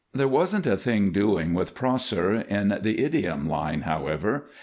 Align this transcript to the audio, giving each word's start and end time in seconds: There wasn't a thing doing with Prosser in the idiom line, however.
There 0.15 0.27
wasn't 0.27 0.65
a 0.65 0.77
thing 0.77 1.11
doing 1.11 1.53
with 1.53 1.75
Prosser 1.75 2.33
in 2.33 2.69
the 2.81 3.03
idiom 3.03 3.47
line, 3.47 3.81
however. 3.81 4.47